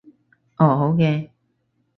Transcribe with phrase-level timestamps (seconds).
[0.57, 1.29] 哦，好嘅